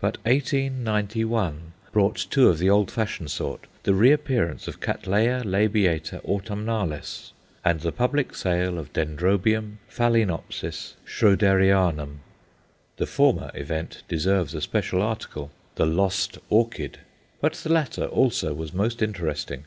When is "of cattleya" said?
4.68-5.42